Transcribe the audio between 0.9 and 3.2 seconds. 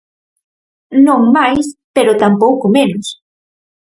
Non máis, pero tampouco menos.